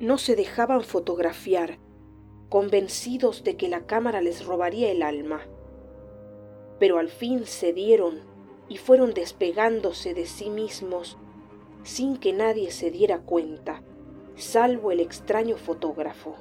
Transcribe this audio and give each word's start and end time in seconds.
no 0.00 0.18
se 0.18 0.36
dejaban 0.36 0.82
fotografiar, 0.82 1.78
convencidos 2.48 3.44
de 3.44 3.56
que 3.56 3.68
la 3.68 3.86
cámara 3.86 4.20
les 4.20 4.44
robaría 4.44 4.90
el 4.90 5.02
alma. 5.02 5.42
Pero 6.78 6.98
al 6.98 7.08
fin 7.08 7.44
cedieron 7.46 8.20
y 8.68 8.76
fueron 8.76 9.12
despegándose 9.12 10.14
de 10.14 10.26
sí 10.26 10.50
mismos 10.50 11.18
sin 11.82 12.16
que 12.16 12.32
nadie 12.32 12.70
se 12.70 12.90
diera 12.90 13.20
cuenta, 13.20 13.82
salvo 14.36 14.92
el 14.92 15.00
extraño 15.00 15.56
fotógrafo. 15.56 16.36